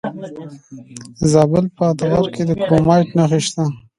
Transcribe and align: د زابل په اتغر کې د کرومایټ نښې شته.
د 1.19 1.21
زابل 1.33 1.65
په 1.75 1.83
اتغر 1.91 2.25
کې 2.33 2.43
د 2.49 2.51
کرومایټ 2.63 3.09
نښې 3.17 3.39
شته. 3.47 3.63